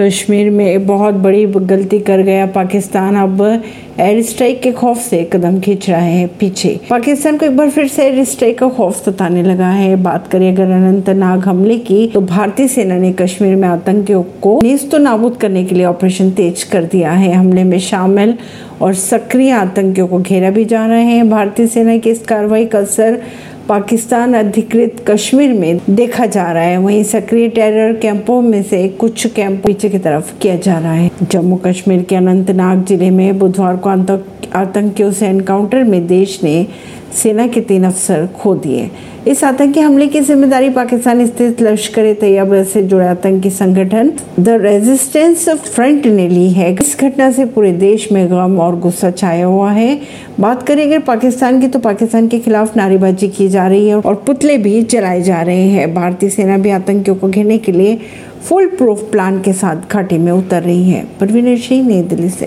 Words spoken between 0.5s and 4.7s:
में एक बहुत बड़ी गलती कर गया पाकिस्तान। अब एयर स्ट्राइक के